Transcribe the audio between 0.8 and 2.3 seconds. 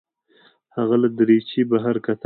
له دریچې بهر کتل.